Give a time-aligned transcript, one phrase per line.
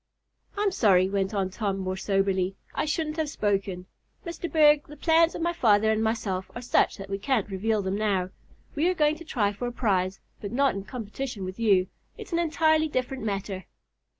[0.57, 2.55] "I'm sorry," went on Tom more soberly.
[2.73, 3.85] "I shouldn't have spoken.
[4.25, 4.51] Mr.
[4.51, 7.99] Berg, the plans of my father and myself are such that we can't reveal them
[7.99, 8.31] now.
[8.73, 11.85] We are going to try for a prize, but not in competition with you.
[12.17, 13.65] It's an entirely different matter."